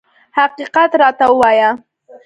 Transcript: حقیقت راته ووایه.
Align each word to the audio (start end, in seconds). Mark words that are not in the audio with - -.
حقیقت 0.37 0.91
راته 1.01 1.25
ووایه. 1.29 1.69